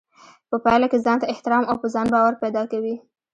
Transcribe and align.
په 0.49 0.55
پايله 0.63 0.87
کې 0.91 1.03
ځانته 1.05 1.25
احترام 1.33 1.63
او 1.67 1.75
په 1.81 1.87
ځان 1.93 2.07
باور 2.13 2.33
پيدا 2.43 2.63
کوي. 2.71 2.95